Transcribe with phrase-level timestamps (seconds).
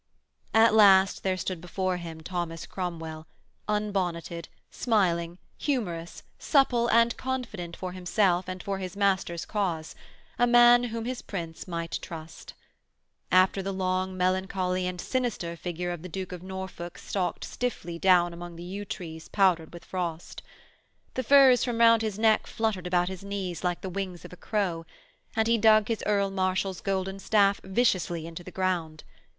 [0.55, 3.27] At last there stood before him Thomas Cromwell,
[3.67, 9.93] un bonneted, smiling, humorous, supple and confident for himself and for his master's cause,
[10.39, 12.55] a man whom his Prince might trust.
[13.29, 18.33] And the long melancholy and sinister figure of the Duke of Norfolk stalked stiffly down
[18.33, 20.41] among the yew trees powdered with frost.
[21.13, 24.35] The furs from round his neck fluttered about his knees like the wings of a
[24.35, 24.83] crow,
[25.35, 29.03] and he dug his Earl Marshal's golden staff viciously into the ground.